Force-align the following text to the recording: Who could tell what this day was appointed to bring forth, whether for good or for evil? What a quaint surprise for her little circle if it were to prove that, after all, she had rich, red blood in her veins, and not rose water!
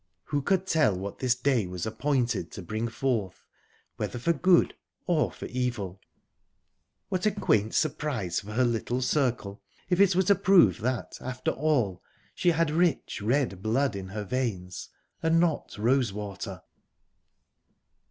Who 0.29 0.41
could 0.41 0.65
tell 0.65 0.97
what 0.97 1.19
this 1.19 1.35
day 1.35 1.67
was 1.67 1.85
appointed 1.85 2.51
to 2.53 2.63
bring 2.63 2.87
forth, 2.87 3.45
whether 3.97 4.17
for 4.17 4.33
good 4.33 4.73
or 5.05 5.31
for 5.31 5.45
evil? 5.45 6.01
What 7.09 7.27
a 7.27 7.31
quaint 7.31 7.75
surprise 7.75 8.39
for 8.39 8.53
her 8.53 8.63
little 8.63 9.03
circle 9.03 9.61
if 9.91 9.99
it 9.99 10.15
were 10.15 10.23
to 10.23 10.33
prove 10.33 10.79
that, 10.79 11.19
after 11.21 11.51
all, 11.51 12.01
she 12.33 12.49
had 12.49 12.71
rich, 12.71 13.21
red 13.21 13.61
blood 13.61 13.95
in 13.95 14.07
her 14.07 14.23
veins, 14.23 14.89
and 15.21 15.39
not 15.39 15.75
rose 15.77 16.11
water! 16.11 16.63